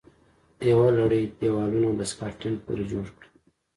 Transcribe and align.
یوه 0.69 0.87
لړۍ 0.99 1.23
دېوالونه 1.39 1.89
د 1.95 2.01
سکاټلند 2.11 2.57
پورې 2.65 2.83
جوړه 2.91 3.11
کړه 3.15 3.27